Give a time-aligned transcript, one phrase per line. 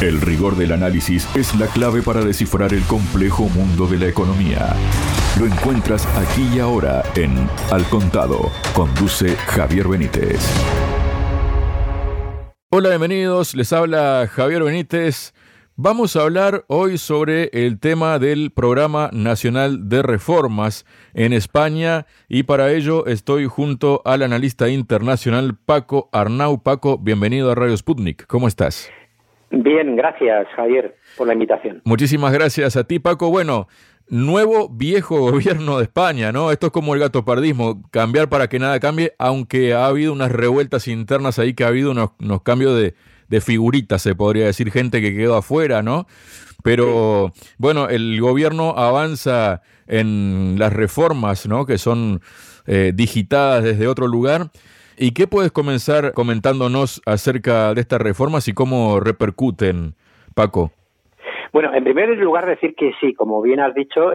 [0.00, 4.76] El rigor del análisis es la clave para descifrar el complejo mundo de la economía.
[5.40, 7.34] Lo encuentras aquí y ahora en
[7.72, 8.52] Al Contado.
[8.74, 10.38] Conduce Javier Benítez.
[12.70, 13.56] Hola, bienvenidos.
[13.56, 15.34] Les habla Javier Benítez.
[15.74, 22.44] Vamos a hablar hoy sobre el tema del Programa Nacional de Reformas en España y
[22.44, 26.62] para ello estoy junto al analista internacional Paco Arnau.
[26.62, 28.26] Paco, bienvenido a Radio Sputnik.
[28.28, 28.92] ¿Cómo estás?
[29.50, 31.80] Bien, gracias Javier por la invitación.
[31.84, 33.30] Muchísimas gracias a ti Paco.
[33.30, 33.68] Bueno,
[34.08, 36.52] nuevo viejo gobierno de España, ¿no?
[36.52, 40.32] Esto es como el gato pardismo, cambiar para que nada cambie, aunque ha habido unas
[40.32, 42.94] revueltas internas ahí que ha habido unos, cambios de
[43.28, 46.06] de figuritas, se podría decir, gente que quedó afuera, ¿no?
[46.62, 51.66] Pero bueno, el gobierno avanza en las reformas, ¿no?
[51.66, 52.20] Que son
[52.66, 54.50] eh, digitadas desde otro lugar.
[55.00, 59.94] ¿Y qué puedes comenzar comentándonos acerca de estas reformas y cómo repercuten,
[60.34, 60.72] Paco?
[61.52, 64.12] Bueno, en primer lugar decir que sí, como bien has dicho,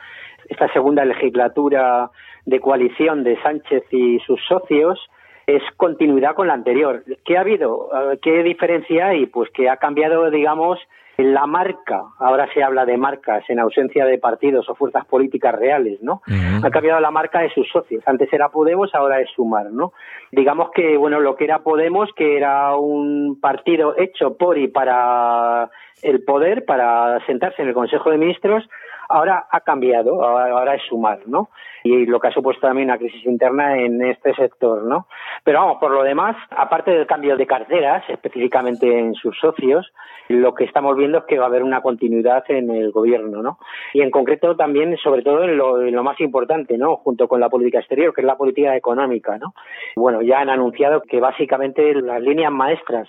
[0.49, 2.11] esta segunda legislatura
[2.45, 4.99] de coalición de Sánchez y sus socios
[5.47, 7.03] es continuidad con la anterior.
[7.25, 7.89] ¿Qué ha habido?
[8.11, 9.25] Eh, ¿Qué diferencia hay?
[9.25, 10.79] Pues que ha cambiado, digamos,
[11.17, 12.03] la marca.
[12.19, 16.21] Ahora se habla de marcas en ausencia de partidos o fuerzas políticas reales, ¿no?
[16.63, 18.03] Ha cambiado la marca de sus socios.
[18.07, 19.93] Antes era Podemos, ahora es Sumar, ¿no?
[20.31, 25.69] Digamos que, bueno, lo que era Podemos, que era un partido hecho por y para
[26.01, 28.67] el poder, para sentarse en el Consejo de Ministros,
[29.09, 31.49] ahora ha cambiado, ahora, es sumar, ¿no?
[31.83, 35.07] Y lo que ha supuesto también una crisis interna en este sector, ¿no?
[35.43, 39.91] Pero vamos, por lo demás, aparte del cambio de carteras, específicamente en sus socios,
[40.29, 43.59] lo que estamos viendo es que va a haber una continuidad en el gobierno, ¿no?
[43.93, 46.97] Y en concreto también, sobre todo en lo, en lo más importante, ¿no?
[46.97, 49.53] Junto con la política exterior, que es la política económica, ¿no?
[49.95, 53.07] Bueno, ya han anunciado que básicamente las líneas maestras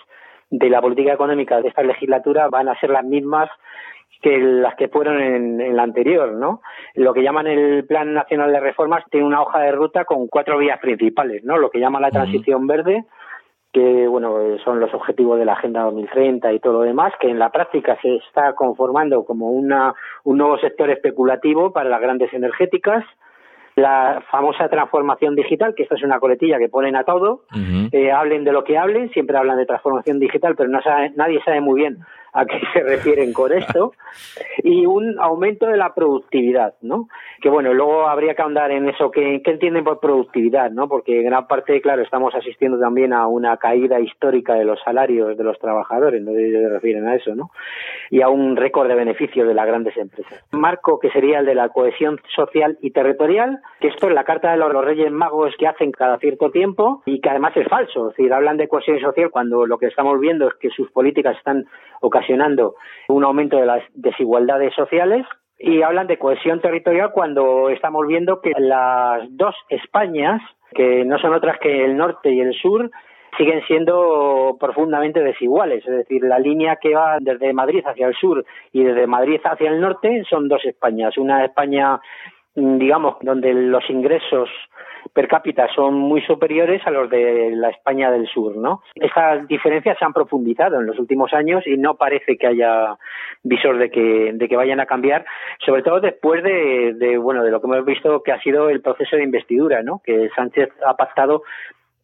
[0.49, 3.49] de la política económica de esta legislatura van a ser las mismas
[4.21, 6.61] que las que fueron en, la anterior, ¿no?
[6.95, 10.57] Lo que llaman el Plan Nacional de Reformas tiene una hoja de ruta con cuatro
[10.57, 11.57] vías principales, ¿no?
[11.57, 13.05] Lo que llaman la transición verde,
[13.71, 17.39] que bueno son los objetivos de la Agenda 2030 y todo lo demás, que en
[17.39, 23.03] la práctica se está conformando como una, un nuevo sector especulativo para las grandes energéticas,
[23.75, 27.41] la famosa transformación digital, que esta es una coletilla que ponen a todo,
[27.91, 30.79] eh, hablen de lo que hablen, siempre hablan de transformación digital, pero no
[31.15, 31.97] nadie sabe muy bien
[32.35, 33.93] a qué se refieren con esto,
[34.61, 37.07] y un aumento de la productividad, ¿no?
[37.41, 40.89] Que bueno, luego habría que ahondar en eso, ¿qué, entienden por productividad, no?
[40.89, 45.43] Porque gran parte, claro, estamos asistiendo también a una caída histórica de los salarios de
[45.45, 47.51] los trabajadores, no se refieren a eso, ¿no?
[48.11, 50.43] Y a un récord de beneficio de las grandes empresas.
[50.51, 54.51] Marco, que sería el de la cohesión social y territorial, que esto es la carta
[54.51, 58.17] de los, Reyes Magos que hacen cada cierto tiempo y que además es falso, es
[58.17, 61.65] decir, hablan de cohesión social cuando lo que estamos viendo es que sus políticas están
[62.01, 62.24] ocasionando
[63.07, 65.25] un aumento de las desigualdades sociales
[65.57, 70.41] y hablan de cohesión territorial cuando estamos viendo que las dos Españas,
[70.73, 72.91] que no son otras que el norte y el sur,
[73.37, 75.85] siguen siendo profundamente desiguales.
[75.85, 79.69] Es decir, la línea que va desde Madrid hacia el sur y desde Madrid hacia
[79.69, 81.17] el norte son dos Españas.
[81.17, 81.99] Una España,
[82.55, 84.49] digamos, donde los ingresos
[85.13, 88.81] per cápita son muy superiores a los de la España del sur, ¿no?
[88.95, 92.95] Estas diferencias se han profundizado en los últimos años y no parece que haya
[93.43, 95.25] visor de que, de que vayan a cambiar,
[95.65, 98.81] sobre todo después de, de, bueno, de lo que hemos visto que ha sido el
[98.81, 100.01] proceso de investidura, ¿no?
[100.03, 101.43] Que Sánchez ha pactado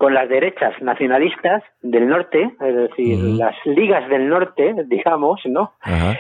[0.02, 5.74] con las derechas nacionalistas del norte, es decir, las ligas del norte, digamos, ¿no?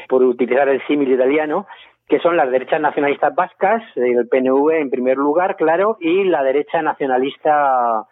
[0.07, 1.65] Por utilizar el símil italiano,
[2.11, 6.81] que son las derechas nacionalistas vascas, el PNV en primer lugar, claro, y la derecha
[6.81, 8.05] nacionalista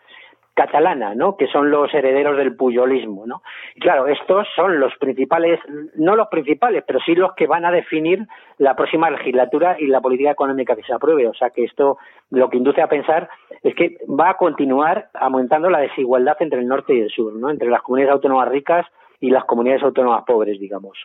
[0.54, 1.36] catalana, ¿no?
[1.36, 3.42] Que son los herederos del puyolismo, ¿no?
[3.76, 5.60] Y claro, estos son los principales,
[5.96, 8.26] no los principales, pero sí los que van a definir
[8.58, 11.28] la próxima legislatura y la política económica que se apruebe.
[11.28, 11.98] O sea que esto
[12.30, 13.30] lo que induce a pensar
[13.64, 17.50] es que va a continuar aumentando la desigualdad entre el norte y el sur, ¿no?
[17.50, 18.86] Entre las comunidades autónomas ricas
[19.19, 20.97] y las comunidades autónomas pobres, digamos.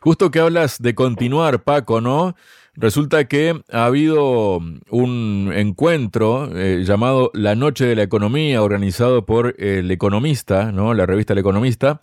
[0.00, 2.34] Justo que hablas de continuar, Paco, ¿no?
[2.76, 9.54] Resulta que ha habido un encuentro eh, llamado La Noche de la Economía, organizado por
[9.58, 10.92] El Economista, ¿no?
[10.92, 12.00] La revista El Economista.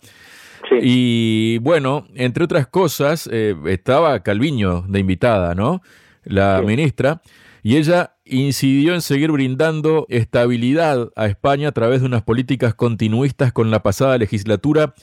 [0.68, 0.76] Sí.
[0.80, 5.82] Y bueno, entre otras cosas, eh, estaba Calviño de invitada, ¿no?
[6.24, 7.20] La ministra.
[7.62, 13.52] Y ella incidió en seguir brindando estabilidad a España a través de unas políticas continuistas
[13.52, 14.94] con la pasada legislatura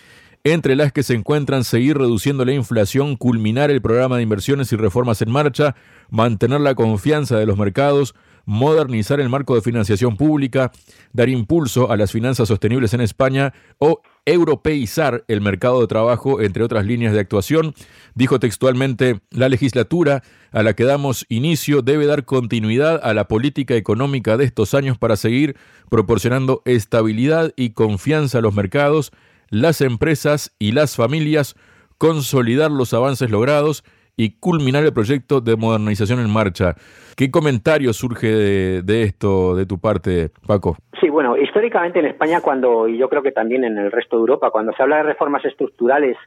[0.44, 4.76] entre las que se encuentran seguir reduciendo la inflación, culminar el programa de inversiones y
[4.76, 5.76] reformas en marcha,
[6.10, 8.16] mantener la confianza de los mercados,
[8.46, 10.72] modernizar el marco de financiación pública,
[11.14, 16.64] dar impulso a las finanzas sostenibles en España o europeizar el mercado de trabajo, entre
[16.64, 17.76] otras líneas de actuación.
[18.16, 23.76] Dijo textualmente, la legislatura a la que damos inicio debe dar continuidad a la política
[23.76, 25.56] económica de estos años para seguir
[25.92, 29.12] proporcionando estabilidad y confianza a los mercados,
[29.50, 31.56] las empresas y las familias,
[31.98, 33.84] consolidar los avances logrados
[34.20, 36.76] y culminar el proyecto de modernización en marcha.
[37.16, 40.76] ¿Qué comentario surge de, esto de tu parte, Paco?
[41.00, 44.22] Sí, bueno, históricamente en España cuando, y yo creo que también en el resto de
[44.22, 46.18] Europa, cuando se habla de reformas estructurales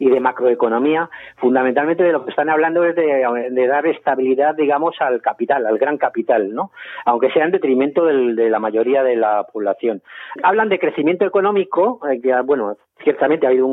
[0.00, 5.20] y de macroeconomía, fundamentalmente de lo que están hablando es de, dar estabilidad, digamos, al
[5.20, 6.72] capital, al gran capital, ¿no?
[7.04, 10.02] Aunque sea en detrimento de la mayoría de la población.
[10.42, 13.68] Hablan de crecimiento económico, eh, bueno, ciertamente ha habido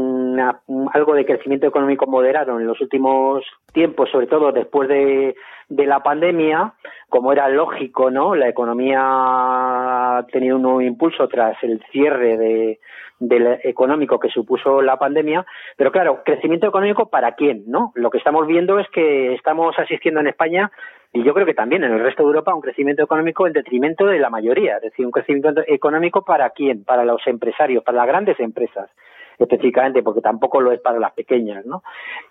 [0.94, 3.44] algo de crecimiento económico moderado en los últimos
[3.74, 5.36] tiempos, sobre todo después de,
[5.70, 6.74] de la pandemia,
[7.10, 8.36] como era lógico, ¿no?
[8.36, 12.80] La economía ha tenido un nuevo impulso tras el cierre de,
[13.20, 15.46] del económico que supuso la pandemia,
[15.76, 17.92] pero claro, crecimiento económico para quién, ¿no?
[17.96, 20.72] Lo que estamos viendo es que estamos asistiendo en España
[21.14, 23.54] y yo creo que también en el resto de Europa a un crecimiento económico en
[23.54, 27.98] detrimento de la mayoría, es decir, un crecimiento económico para quién, para los empresarios, para
[27.98, 28.90] las grandes empresas
[29.38, 31.84] específicamente, porque tampoco lo es para las pequeñas, ¿no?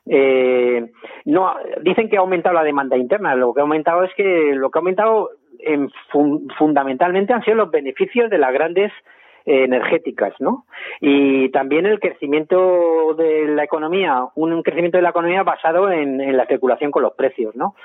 [0.06, 0.90] Eh,
[1.24, 4.70] no dicen que ha aumentado la demanda interna, lo que ha aumentado es que lo
[4.70, 5.30] que ha aumentado
[5.60, 5.90] en,
[6.58, 8.92] fundamentalmente han sido los beneficios de las grandes
[9.46, 10.66] energéticas, ¿no?
[11.00, 16.42] Y también el crecimiento de la economía, un crecimiento de la economía basado en, la
[16.42, 17.76] especulación con los precios, ¿no?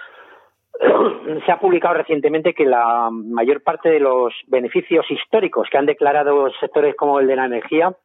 [1.46, 6.50] Se ha publicado recientemente que la mayor parte de los beneficios históricos que han declarado
[6.60, 7.96] sectores como el de la energía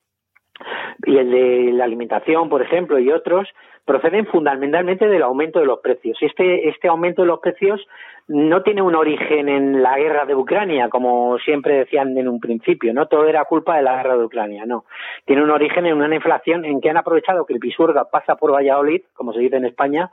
[1.04, 3.48] y el de la alimentación, por ejemplo, y otros,
[3.84, 6.18] proceden fundamentalmente del aumento de los precios.
[6.20, 7.80] Este, este aumento de los precios
[8.28, 12.92] no tiene un origen en la guerra de Ucrania, como siempre decían en un principio,
[12.92, 14.84] no todo era culpa de la guerra de Ucrania, no.
[15.24, 18.52] Tiene un origen en una inflación en que han aprovechado que el Pisurga pasa por
[18.52, 20.10] Valladolid, como se dice en España,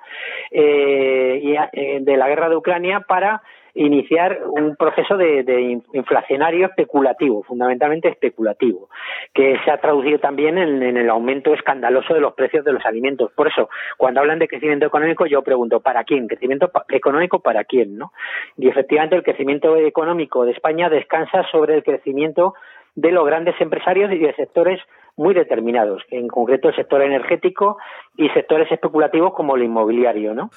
[0.51, 3.41] eh, y, eh, de la guerra de Ucrania para
[3.75, 8.89] iniciar un proceso de, inflacionario especulativo, fundamentalmente especulativo,
[9.33, 13.31] que se ha traducido también en, el aumento escandaloso de los precios de los alimentos.
[13.33, 16.27] Por eso, cuando hablan de crecimiento económico, yo pregunto, ¿para quién?
[16.27, 17.97] ¿Crecimiento económico para quién?
[17.97, 18.13] ¿no?
[18.57, 22.53] Y efectivamente el crecimiento económico de España descansa sobre el crecimiento
[22.95, 24.79] de los grandes empresarios y de sectores
[25.15, 27.77] muy determinados, en concreto el sector energético
[28.17, 30.49] y sectores especulativos como el inmobiliario, ¿no?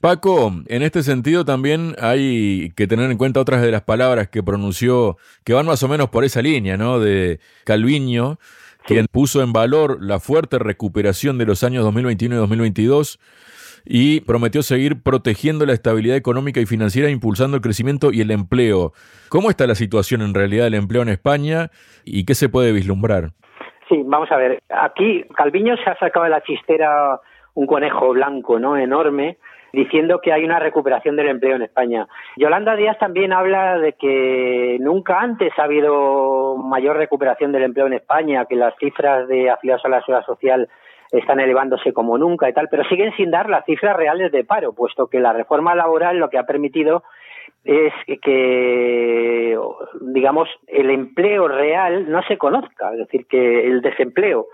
[0.00, 4.42] Paco, en este sentido también hay que tener en cuenta otras de las palabras que
[4.42, 7.00] pronunció, que van más o menos por esa línea, ¿no?
[7.00, 8.38] De Calviño,
[8.84, 13.18] quien puso en valor la fuerte recuperación de los años 2021 y 2022
[13.86, 18.92] y prometió seguir protegiendo la estabilidad económica y financiera, impulsando el crecimiento y el empleo.
[19.28, 21.70] ¿Cómo está la situación en realidad del empleo en España
[22.04, 23.30] y qué se puede vislumbrar?
[23.88, 24.60] Sí, vamos a ver.
[24.68, 27.20] Aquí Calviño se ha sacado de la chistera
[27.54, 28.76] un conejo blanco, ¿no?
[28.76, 29.38] Enorme,
[29.72, 32.06] diciendo que hay una recuperación del empleo en España.
[32.36, 37.94] Yolanda Díaz también habla de que nunca antes ha habido mayor recuperación del empleo en
[37.94, 40.68] España, que las cifras de afiliados a la seguridad social
[41.12, 44.72] están elevándose como nunca y tal, pero siguen sin dar las cifras reales de paro,
[44.72, 47.04] puesto que la reforma laboral lo que ha permitido
[47.66, 47.92] es
[48.22, 49.58] que,
[50.00, 54.46] digamos, el empleo real no se conozca, es decir, que el desempleo,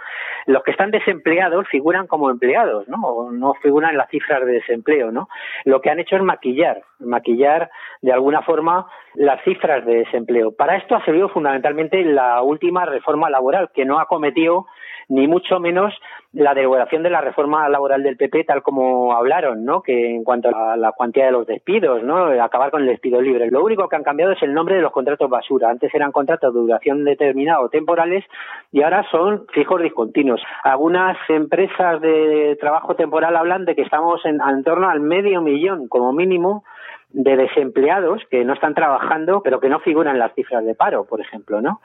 [0.46, 3.30] los que están desempleados figuran como empleados, ¿no?
[3.30, 5.28] No figuran las cifras de desempleo, ¿no?
[5.64, 10.52] Lo que han hecho es maquillar, maquillar de alguna forma las cifras de desempleo.
[10.56, 14.66] Para esto ha servido fundamentalmente la última reforma laboral, que no ha cometido
[15.08, 15.94] ni mucho menos
[16.32, 19.82] la derogación de la reforma laboral del PP tal como hablaron, ¿no?
[19.82, 22.26] Que en cuanto a la cuantía de los despidos, ¿no?
[22.42, 23.50] Acabar con el despido libre.
[23.50, 25.68] Lo único que han cambiado es el nombre de los contratos basura.
[25.68, 28.24] Antes eran contratos de duración determinada o temporales
[28.70, 30.40] y ahora son fijos discontinuos.
[30.62, 35.88] Algunas empresas de trabajo temporal hablan de que estamos en, en torno al medio millón
[35.88, 36.64] como mínimo
[37.12, 41.04] de desempleados que no están trabajando, pero que no figuran en las cifras de paro,
[41.04, 41.80] por ejemplo, ¿no?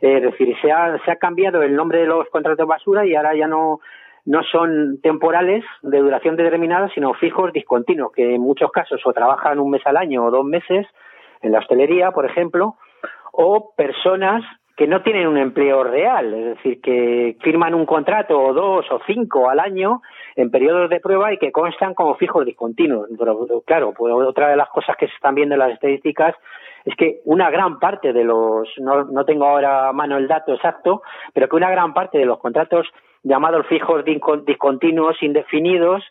[0.00, 3.34] es decir, se ha, se ha cambiado el nombre de los contratos basura y ahora
[3.34, 3.80] ya no
[4.26, 9.58] no son temporales de duración determinada, sino fijos discontinuos, que en muchos casos o trabajan
[9.58, 10.86] un mes al año o dos meses
[11.42, 12.76] en la hostelería, por ejemplo,
[13.32, 14.44] o personas
[14.76, 19.00] que no tienen un empleo real, es decir, que firman un contrato o dos o
[19.06, 20.00] cinco al año
[20.36, 23.08] en periodos de prueba y que constan como fijos discontinuos.
[23.18, 26.34] Pero, claro, pues otra de las cosas que se están viendo en las estadísticas
[26.84, 30.54] es que una gran parte de los, no, no tengo ahora a mano el dato
[30.54, 31.02] exacto,
[31.34, 32.86] pero que una gran parte de los contratos
[33.22, 36.02] llamados fijos discontinuos indefinidos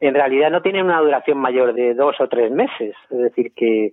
[0.00, 2.94] en realidad no tienen una duración mayor de dos o tres meses.
[3.10, 3.90] Es decir, que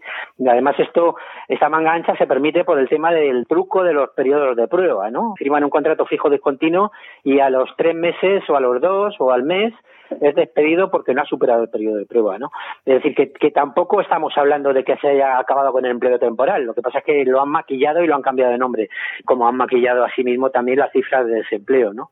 [0.48, 1.16] además esto,
[1.48, 5.10] esta manga ancha se permite por el tema del truco de los periodos de prueba,
[5.10, 5.34] ¿no?
[5.38, 6.92] Firman un contrato fijo discontinuo
[7.24, 9.74] y a los tres meses o a los dos o al mes
[10.22, 12.52] es despedido porque no ha superado el periodo de prueba, ¿no?
[12.86, 16.64] Es decir, que, tampoco estamos hablando de que se haya acabado con el empleo temporal.
[16.64, 18.90] Lo que pasa es que lo han maquillado y lo han cambiado de nombre,
[19.24, 22.10] como han maquillado asimismo también las cifras de desempleo, ¿no?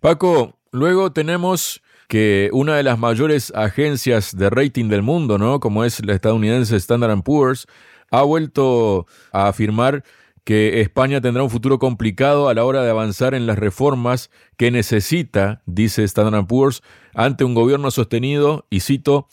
[0.00, 5.58] Paco, luego tenemos que una de las mayores agencias de rating del mundo, ¿no?
[5.58, 7.66] Como es la estadounidense Standard Poor's,
[8.10, 10.04] ha vuelto a afirmar
[10.44, 14.70] que España tendrá un futuro complicado a la hora de avanzar en las reformas que
[14.70, 19.28] necesita, dice Standard Poor's, ante un gobierno sostenido, y cito,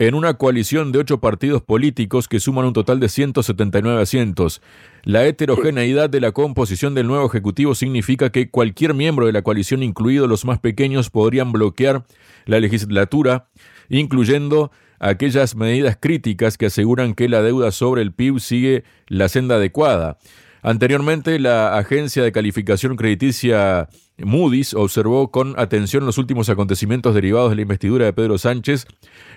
[0.00, 4.62] en una coalición de ocho partidos políticos que suman un total de 179 asientos.
[5.04, 9.82] La heterogeneidad de la composición del nuevo Ejecutivo significa que cualquier miembro de la coalición,
[9.82, 12.06] incluidos los más pequeños, podrían bloquear
[12.46, 13.48] la legislatura,
[13.90, 19.56] incluyendo aquellas medidas críticas que aseguran que la deuda sobre el PIB sigue la senda
[19.56, 20.16] adecuada.
[20.62, 23.88] Anteriormente, la agencia de calificación crediticia
[24.18, 28.86] Moody's observó con atención los últimos acontecimientos derivados de la investidura de Pedro Sánchez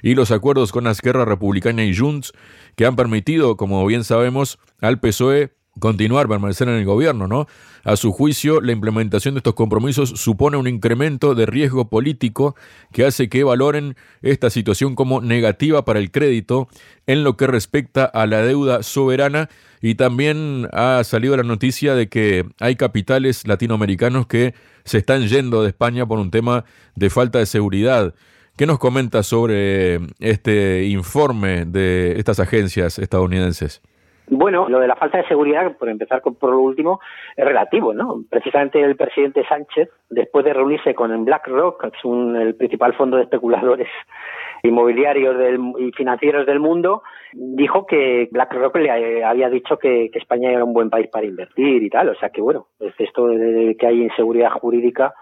[0.01, 2.33] y los acuerdos con la Esquerra Republicana y Junts
[2.75, 7.47] que han permitido, como bien sabemos, al PSOE continuar, permanecer en el gobierno, ¿no?
[7.83, 12.55] A su juicio, la implementación de estos compromisos supone un incremento de riesgo político
[12.91, 16.69] que hace que valoren esta situación como negativa para el crédito
[17.07, 19.49] en lo que respecta a la deuda soberana
[19.81, 24.53] y también ha salido la noticia de que hay capitales latinoamericanos que
[24.85, 26.63] se están yendo de España por un tema
[26.95, 28.15] de falta de seguridad.
[28.55, 33.81] ¿Qué nos comenta sobre este informe de estas agencias estadounidenses?
[34.27, 37.01] Bueno, lo de la falta de seguridad, por empezar por lo último,
[37.35, 38.23] es relativo, ¿no?
[38.29, 43.23] Precisamente el presidente Sánchez, después de reunirse con BlackRock, que es el principal fondo de
[43.23, 43.89] especuladores
[44.63, 45.35] inmobiliarios
[45.77, 47.03] y financieros del mundo,
[47.33, 51.89] dijo que BlackRock le había dicho que, España era un buen país para invertir y
[51.89, 52.09] tal.
[52.09, 55.13] O sea que, bueno, esto de que hay inseguridad jurídica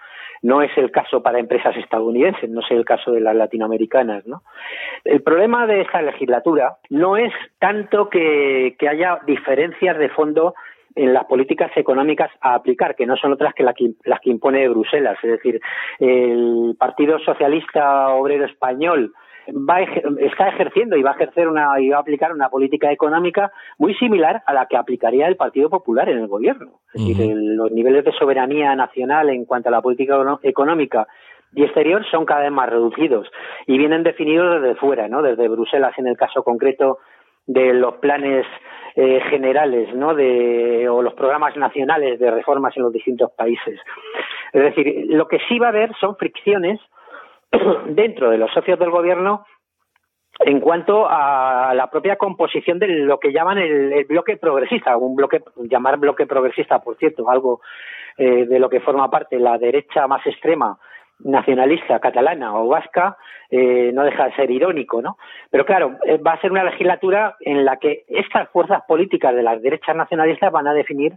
[0.42, 4.42] no es el caso para empresas estadounidenses, no es el caso de las latinoamericanas, ¿no?
[5.04, 10.56] El problema de esta legislatura no es tanto que, haya diferencias de fondo
[10.96, 15.18] en las políticas económicas a aplicar, que no son otras que, las que impone Bruselas.
[15.24, 15.62] Es decir,
[16.00, 19.14] el Partido Socialista Obrero Español
[19.54, 23.52] va está ejerciendo y va a ejercer una y va a aplicar una política económica
[23.78, 26.80] muy similar a la que aplicaría el Partido Popular en el gobierno.
[26.94, 31.08] Es decir, los niveles de soberanía nacional en cuanto a la política económica
[31.54, 33.30] y exterior son cada vez más reducidos
[33.68, 35.22] y vienen definidos desde fuera, ¿no?
[35.22, 37.00] Desde Bruselas en el caso concreto
[37.46, 38.46] de los planes
[38.96, 40.14] eh, generales, ¿no?
[40.14, 43.80] De, o los programas nacionales de reformas en los distintos países.
[44.54, 46.80] Es decir, lo que sí va a haber son fricciones
[47.88, 49.46] dentro de los socios del gobierno
[50.40, 55.44] en cuanto a la propia composición de lo que llaman el, bloque progresista, un bloque,
[55.70, 57.62] llamar bloque progresista, por cierto, algo
[58.18, 60.80] eh, de lo que forma parte la derecha más extrema
[61.20, 63.18] nacionalista catalana o vasca,
[63.50, 65.18] eh, no deja de ser irónico, ¿no?
[65.52, 69.44] Pero claro, eh, va a ser una legislatura en la que estas fuerzas políticas de
[69.44, 71.14] las derechas nacionalistas van a definir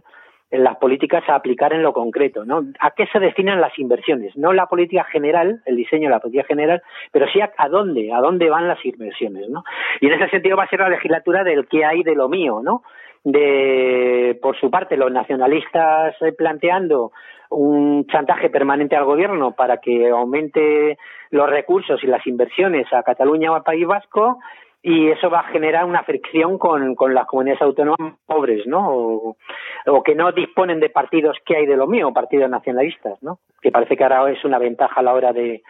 [0.51, 2.63] en las políticas a aplicar en lo concreto, ¿no?
[2.79, 4.35] ¿A qué se destinan las inversiones?
[4.37, 8.19] No la política general, el diseño de la política general, pero sí a, dónde, a
[8.19, 9.63] dónde van las inversiones, ¿no?
[10.01, 12.61] Y en ese sentido va a ser la legislatura del qué hay de lo mío,
[12.63, 12.83] ¿no?
[13.23, 17.11] De, por su parte, los nacionalistas eh, planteando
[17.49, 20.97] un chantaje permanente al gobierno para que aumente
[21.31, 24.39] los recursos y las inversiones a Cataluña o al País Vasco
[24.87, 28.87] y eso va a generar una fricción con, con las comunidades autónomas pobres, ¿no?
[28.87, 33.39] O, que no disponen de partidos que hay de lo mío, partidos nacionalistas, ¿no?
[33.63, 35.63] Que parece que ahora es una ventaja a la hora de,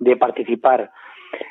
[0.00, 0.90] de participar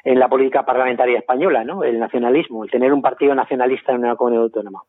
[0.03, 1.86] en la política parlamentaria española, ¿no?
[1.86, 4.81] El nacionalismo, el tener un partido nacionalista en una comunidad autónoma.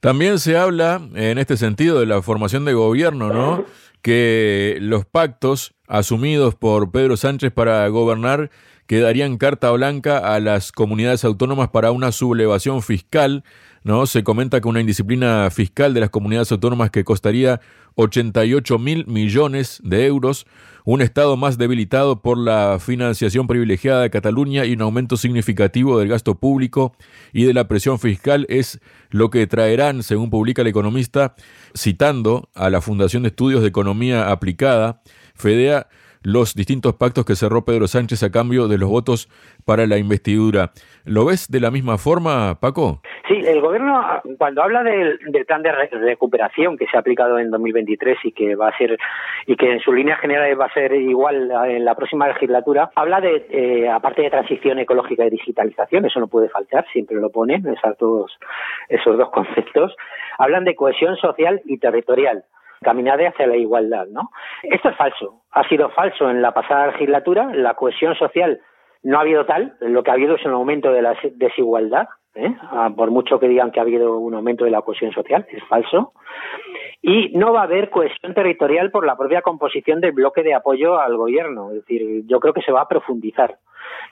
[0.00, 3.64] También se habla, en este sentido, de la formación de gobierno, ¿no?
[4.00, 8.48] Que los pactos asumidos por Pedro Sánchez para gobernar
[8.90, 13.44] que darían carta blanca a las comunidades autónomas para una sublevación fiscal.
[13.84, 14.04] ¿no?
[14.06, 17.60] Se comenta que una indisciplina fiscal de las comunidades autónomas que costaría
[17.94, 20.44] 88 mil millones de euros,
[20.84, 26.08] un Estado más debilitado por la financiación privilegiada de Cataluña y un aumento significativo del
[26.08, 26.96] gasto público
[27.32, 28.80] y de la presión fiscal es
[29.10, 31.36] lo que traerán, según publica el economista,
[31.78, 35.00] citando a la Fundación de Estudios de Economía Aplicada,
[35.36, 35.86] FEDEA,
[36.22, 39.28] los distintos pactos que cerró Pedro Sánchez a cambio de los votos
[39.64, 40.70] para la investidura.
[41.04, 43.00] ¿Lo ves de la misma forma, Paco?
[43.26, 44.02] Sí, el gobierno,
[44.38, 48.68] cuando habla del, plan de recuperación que se ha aplicado en 2023 y que va
[48.68, 48.98] a ser,
[49.46, 53.20] y que en sus líneas generales va a ser igual en la próxima legislatura, habla
[53.20, 57.66] de, eh, aparte de transición ecológica y digitalización, eso no puede faltar, siempre lo ponen,
[57.66, 58.38] esos dos,
[58.88, 59.96] esos dos conceptos,
[60.38, 62.44] hablan de cohesión social y territorial
[62.82, 64.30] caminade hacia la igualdad, ¿no?
[64.62, 65.42] Esto es falso.
[65.52, 67.50] Ha sido falso en la pasada legislatura.
[67.52, 68.60] La cohesión social
[69.02, 69.76] no ha habido tal.
[69.80, 72.08] Lo que ha habido es un aumento de la desigualdad.
[72.34, 72.54] ¿eh?
[72.70, 75.62] Ah, por mucho que digan que ha habido un aumento de la cohesión social, es
[75.64, 76.12] falso.
[77.02, 80.98] Y no va a haber cohesión territorial por la propia composición del bloque de apoyo
[81.00, 81.70] al gobierno.
[81.70, 83.56] Es decir, yo creo que se va a profundizar.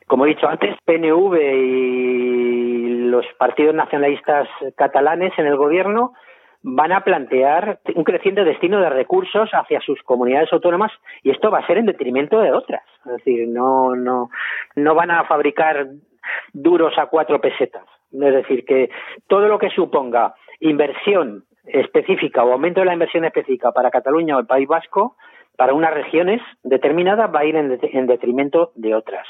[0.07, 6.13] Como he dicho antes, PNV y los partidos nacionalistas catalanes en el gobierno
[6.63, 11.59] van a plantear un creciente destino de recursos hacia sus comunidades autónomas y esto va
[11.59, 12.83] a ser en detrimento de otras.
[13.07, 14.31] Es decir, no, no,
[14.75, 15.87] no van a fabricar
[16.53, 17.85] duros a cuatro pesetas.
[18.13, 18.91] Es decir, que
[19.27, 24.41] todo lo que suponga inversión específica o aumento de la inversión específica para Cataluña o
[24.41, 25.17] el País Vasco,
[25.57, 29.27] para unas regiones determinadas va a ir en, detrimento de otras.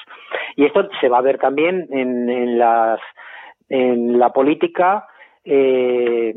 [0.57, 3.01] Y esto se va a ver también en, en, las,
[3.71, 5.07] en la política
[5.45, 6.35] eh,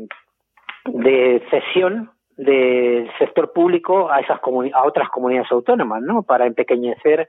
[0.84, 4.40] de cesión del sector público a esas
[4.74, 6.22] a otras comunidades autónomas, ¿no?
[6.22, 7.28] Para empequeñecer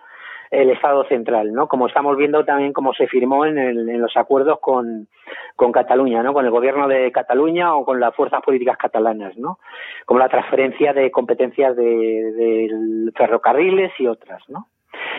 [0.53, 1.67] el Estado central, ¿no?
[1.67, 5.07] Como estamos viendo también como se firmó en, en los acuerdos con,
[5.55, 6.31] con Cataluña, ¿no?
[6.31, 9.57] Con el gobierno de Cataluña o con las fuerzas políticas catalanas, ¿no?
[10.05, 14.67] Como la transferencia de competencias de, de ferrocarriles y otras, ¿no?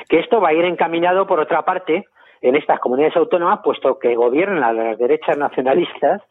[0.09, 2.05] Que esto va a ir encaminado, por otra parte,
[2.41, 6.23] en estas comunidades autónomas, puesto que gobiernan las derechas nacionalistas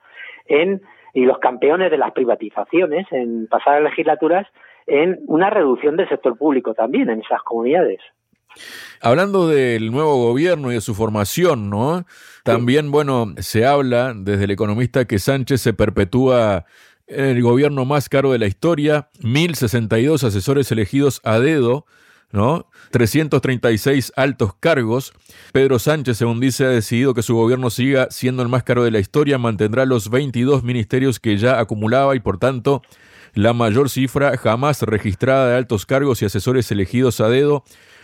[0.46, 0.82] en
[1.14, 4.48] y los campeones de las privatizaciones en pasadas legislaturas
[4.88, 8.00] en una reducción del sector público también en esas comunidades.
[9.02, 12.06] Hablando del nuevo gobierno y de su formación, ¿no?
[12.44, 16.66] También, bueno, se habla desde el economista que Sánchez se perpetúa
[17.08, 21.86] en el gobierno más caro de la historia, 1.062 asesores elegidos a dedo,
[22.34, 22.68] ¿no?
[22.92, 25.14] 336 altos cargos.
[25.54, 28.92] Pedro Sánchez, según dice, ha decidido que su gobierno siga siendo el más caro de
[28.92, 32.82] la historia, mantendrá los 22 ministerios que ya acumulaba y, por tanto,
[33.36, 37.64] la mayor cifra jamás registrada de altos cargos y asesores elegidos a dedo.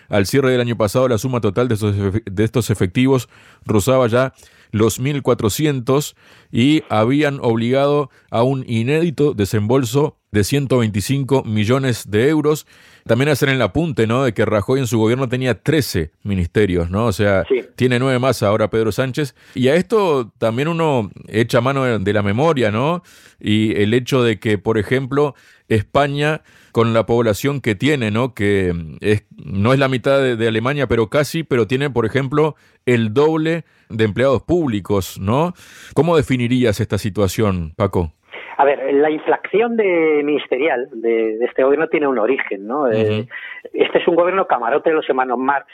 [0.10, 3.30] Al cierre del año pasado, la suma total de estos, efectivos
[3.66, 4.34] rozaba ya
[4.72, 6.16] los 1.400
[6.52, 12.68] y habían obligado a un inédito desembolso de 125 millones de euros.
[13.06, 14.24] También hacer el apunte, ¿no?
[14.24, 17.06] De que Rajoy en su gobierno tenía 13 ministerios, ¿no?
[17.06, 19.36] O sea, tiene nueve más ahora Pedro Sánchez.
[19.56, 23.02] Y a esto también uno echa mano de la memoria, ¿no?
[23.40, 25.34] Y el hecho de que, por ejemplo,
[25.70, 28.36] España, con la población que tiene, ¿no?
[28.36, 32.56] Que es, no es la mitad de, de Alemania, pero casi, pero tiene, por ejemplo,
[32.94, 35.54] el doble de empleados públicos, ¿no?
[35.94, 38.14] ¿Cómo definirías esta situación, Paco?
[38.60, 42.92] A ver, la inflación de ministerial de, este gobierno tiene un origen, ¿no?
[42.92, 43.26] Eh,
[43.72, 45.68] este es un gobierno camarote de los hermanos Marx,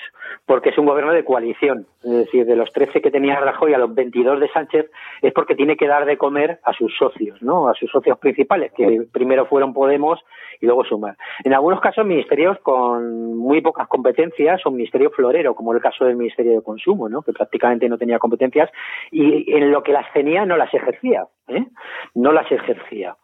[0.46, 1.88] porque es un gobierno de coalición.
[2.04, 4.92] Es decir, de los 13 que tenía Rajoy a los 22 de Sánchez,
[5.24, 7.70] es porque tiene que dar de comer a sus socios, ¿no?
[7.70, 10.20] A sus socios principales, que primero fueron Podemos
[10.62, 11.18] y luego Sumar.
[11.44, 16.18] En algunos casos, ministerios con muy pocas competencias o ministerio florero, como el caso del
[16.18, 17.24] Ministerio de Consumo, ¿no?
[17.24, 18.70] Que prácticamente no tenía competencias
[19.10, 21.66] y en lo que las tenía no las ejercía, ¿eh?
[22.14, 23.16] No las ejercía.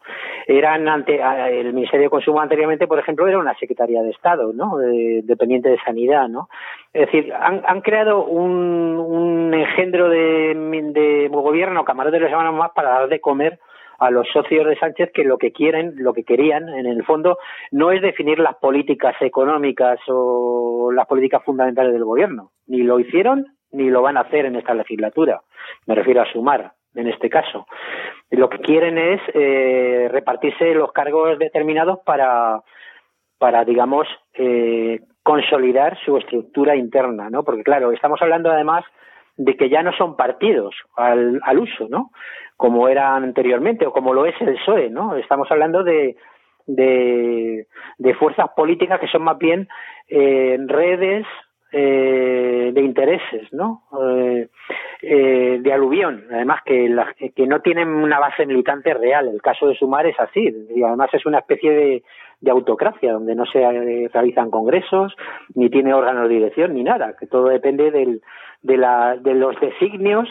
[0.46, 1.20] Eran ante
[1.60, 4.76] el Ministerio de Consumo anteriormente, por ejemplo, era una secretaría de Estado, ¿no?
[4.76, 6.48] dependiente de sanidad, ¿no?
[6.92, 12.90] Es decir, han, creado un, un engendro de, de gobierno, camarotes de los más para
[12.90, 13.58] dar de comer
[13.98, 17.38] a los socios de Sánchez que lo que quieren, lo que querían, en el fondo,
[17.70, 22.50] no es definir las políticas económicas o las políticas fundamentales del gobierno.
[22.66, 25.40] Ni lo hicieron ni lo van a hacer en esta legislatura.
[25.86, 27.66] Me refiero a sumar, en este caso.
[28.32, 32.62] Lo que quieren es eh, repartirse los cargos determinados para,
[33.38, 37.44] para digamos, eh, consolidar su estructura interna, ¿no?
[37.44, 38.84] Porque, claro, estamos hablando además
[39.36, 42.10] de que ya no son partidos al, al uso, ¿no?
[42.56, 45.14] Como eran anteriormente o como lo es el PSOE, ¿no?
[45.16, 46.16] Estamos hablando de,
[46.66, 47.66] de,
[48.18, 49.68] fuerzas políticas que son más bien
[50.08, 51.26] eh, redes
[51.72, 53.82] eh, de intereses, ¿no?
[54.02, 54.48] Eh,
[55.02, 56.94] eh, de aluvión, además que,
[57.34, 59.28] que no tienen una base militante real.
[59.28, 62.02] El caso de Sumar es así, y además es una especie de,
[62.40, 65.14] de autocracia, donde no se realizan congresos,
[65.54, 68.22] ni tiene órganos de dirección, ni nada, que todo depende del,
[68.62, 70.28] de, la, de los designios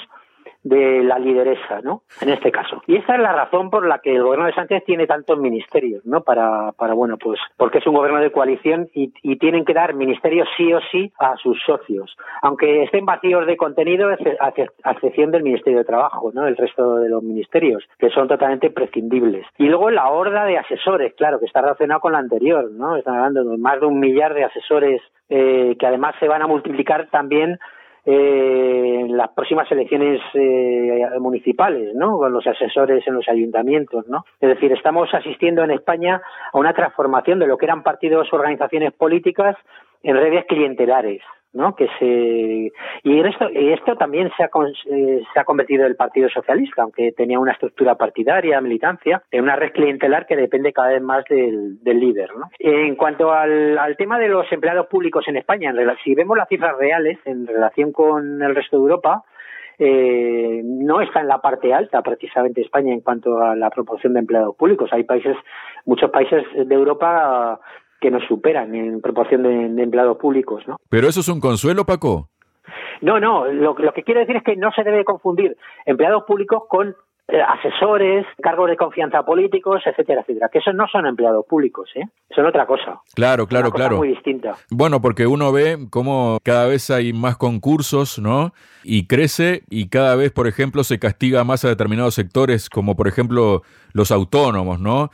[0.64, 2.04] de la lideresa, ¿no?
[2.22, 2.82] En este caso.
[2.88, 6.06] Y esa es la razón por la que el gobierno de Sánchez tiene tantos ministerios,
[6.06, 6.22] ¿no?
[6.22, 9.96] Para, para bueno, pues, porque es un gobierno de coalición y, y tienen que dar
[9.96, 15.44] ministerios sí o sí a sus socios, aunque estén vacíos de contenido, a excepción del
[15.44, 16.48] Ministerio de Trabajo, ¿no?
[16.48, 19.46] El resto de los ministerios, que son totalmente prescindibles.
[19.58, 22.96] Y luego la horda de asesores, claro, que está relacionado con la anterior, ¿no?
[22.96, 26.48] Están hablando de más de un millar de asesores eh, que además se van a
[26.48, 27.58] multiplicar también
[28.06, 32.18] eh, las próximas elecciones eh, municipales, ¿no?
[32.18, 34.26] Con los asesores en los ayuntamientos, ¿no?
[34.40, 38.94] Es decir, estamos asistiendo en España a una transformación de lo que eran partidos organizaciones
[38.94, 39.56] políticas
[40.04, 41.22] en redes clientelares,
[41.54, 41.76] ¿no?
[41.76, 42.72] Que se
[43.04, 44.50] y esto y esto también se ha,
[44.90, 49.56] eh, se ha convertido el Partido Socialista, aunque tenía una estructura partidaria, militancia, en una
[49.56, 52.50] red clientelar que depende cada vez más del, del líder, ¿no?
[52.60, 56.48] En cuanto al, al tema de los empleados públicos en España, en si vemos las
[56.48, 59.24] cifras reales en relación con el resto de Europa,
[59.84, 64.20] eh, no está en la parte alta precisamente España en cuanto a la proporción de
[64.20, 64.92] empleados públicos.
[64.94, 65.36] Hay países,
[65.86, 67.60] muchos países de Europa
[68.02, 70.78] que nos superan en proporción de, empleados públicos, ¿no?
[70.90, 72.28] Pero eso es un consuelo, Paco.
[73.00, 76.64] No, no, lo, lo que quiero decir es que no se debe confundir empleados públicos
[76.68, 76.96] con
[77.40, 80.50] asesores, cargos de confianza políticos, etcétera, etcétera.
[80.52, 82.06] Que esos no son empleados públicos, ¿eh?
[82.36, 83.02] Son otra cosa.
[83.14, 83.98] Claro, claro, Una cosa claro.
[83.98, 84.56] Muy distinta.
[84.70, 88.54] Bueno, porque uno ve cómo cada vez hay más concursos, ¿no?
[88.84, 93.08] Y crece y cada vez, por ejemplo, se castiga más a determinados sectores, como por
[93.08, 93.62] ejemplo
[93.94, 95.10] los autónomos, ¿no?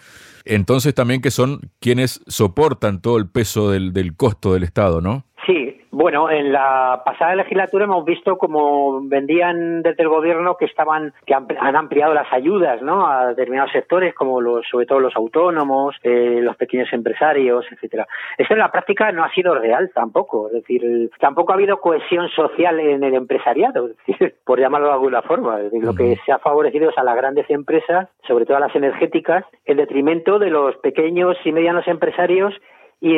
[0.46, 5.27] Entonces también que son quienes soportan todo el peso del, del costo del Estado, ¿no?
[5.92, 11.34] Bueno, en la pasada legislatura hemos visto como vendían desde el gobierno que estaban que
[11.34, 13.08] han, ampliado las ayudas, ¿no?
[13.08, 18.06] A determinados sectores como los, sobre todo los autónomos, eh, los pequeños empresarios, etcétera.
[18.38, 22.28] Esto en la práctica no ha sido real tampoco, es decir, tampoco ha habido cohesión
[22.30, 23.90] social en el empresariado,
[24.46, 25.58] por llamarlo de alguna forma.
[25.58, 28.76] Decir, Lo que se ha favorecido es a las grandes empresas, sobre todo a las
[28.76, 32.54] energéticas, en detrimento de los pequeños y medianos empresarios
[33.00, 33.16] y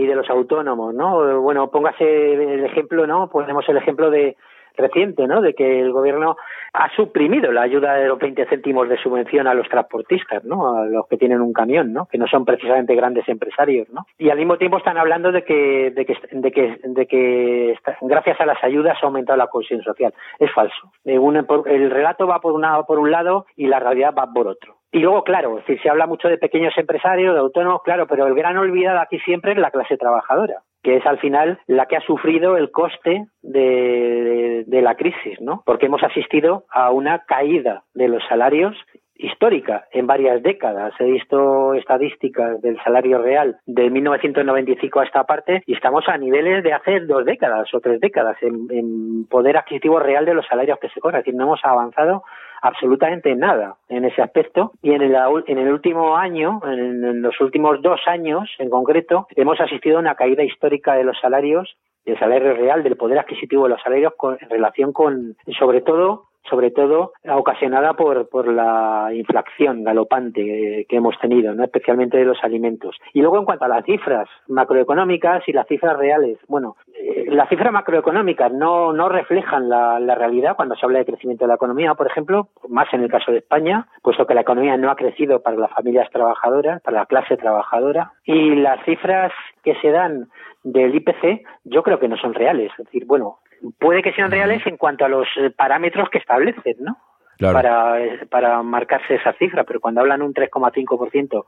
[0.00, 1.40] y de los autónomos, ¿no?
[1.40, 3.28] Bueno, póngase el ejemplo, ¿no?
[3.28, 4.36] Ponemos el ejemplo de
[4.76, 5.40] reciente, ¿no?
[5.40, 6.36] De que el gobierno
[6.72, 10.76] ha suprimido la ayuda de los 20 céntimos de subvención a los transportistas, ¿no?
[10.76, 12.06] A los que tienen un camión, ¿no?
[12.06, 14.06] Que no son precisamente grandes empresarios, ¿no?
[14.18, 18.40] Y al mismo tiempo están hablando de que, de que, de que, de que gracias
[18.40, 20.14] a las ayudas ha aumentado la cohesión social.
[20.38, 20.92] Es falso.
[21.04, 21.20] Eh,
[21.66, 24.79] el relato va por, una, por un lado y la realidad va por otro.
[24.92, 28.34] Y luego, claro, decir, se habla mucho de pequeños empresarios, de autónomos, claro, pero el
[28.34, 32.00] gran olvidado aquí siempre es la clase trabajadora, que es al final la que ha
[32.00, 35.62] sufrido el coste de- de la crisis, ¿no?
[35.64, 38.76] Porque hemos asistido a una caída de los salarios
[39.22, 40.94] histórica en varias décadas.
[40.98, 46.62] He visto estadísticas del salario real de 1995 a esta parte y estamos a niveles
[46.62, 50.88] de hace dos décadas o tres décadas en, poder adquisitivo real de los salarios que
[50.88, 51.20] se cobran.
[51.20, 52.24] Es decir, no hemos avanzado
[52.62, 57.40] absolutamente nada en ese aspecto y en el, en el último año, en, en los
[57.40, 62.18] últimos dos años en concreto, hemos asistido a una caída histórica de los salarios del
[62.18, 66.70] salario real, del poder adquisitivo de los salarios con, en relación con, sobre todo, sobre
[66.70, 72.96] todo ocasionada por, por la inflación galopante que hemos tenido, no especialmente de los alimentos.
[73.12, 77.48] Y luego en cuanto a las cifras macroeconómicas y las cifras reales, bueno, eh, las
[77.48, 81.54] cifras macroeconómicas no, no reflejan la, la realidad cuando se habla de crecimiento de la
[81.54, 84.96] economía, por ejemplo, más en el caso de España, puesto que la economía no ha
[84.96, 90.28] crecido para las familias trabajadoras, para la clase trabajadora, y las cifras que se dan
[90.62, 92.70] del IPC yo creo que no son reales.
[92.78, 93.38] Es decir, bueno,
[93.78, 96.96] puede que sean reales en cuanto a los eh, parámetros que establecen, ¿no?
[97.38, 97.54] Claro.
[97.54, 101.44] Para, eh, para marcarse esa cifra, pero cuando hablan un 3,5%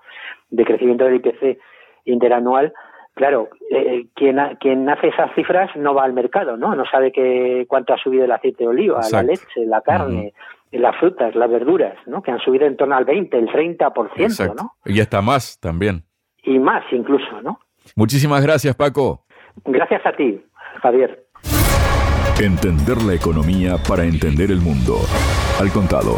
[0.51, 1.59] de crecimiento del IPC
[2.05, 2.73] interanual,
[3.15, 6.75] claro, eh, quien, ha- quien hace esas cifras no va al mercado, ¿no?
[6.75, 10.33] No sabe que cuánto ha subido el aceite de oliva, la leche, la carne,
[10.71, 12.23] las frutas, las verduras, ¿no?
[12.23, 14.55] Que han subido en torno al 20, el 30%, Exacto.
[14.55, 14.73] ¿no?
[14.87, 16.05] Y hasta más también.
[16.43, 17.61] Y más incluso, ¿no?
[17.97, 19.25] Muchísimas gracias, Paco.
[19.67, 20.43] Gracias a ti,
[20.81, 21.27] Javier.
[22.41, 25.01] Entender la economía para entender el mundo.
[25.61, 26.17] Al contado.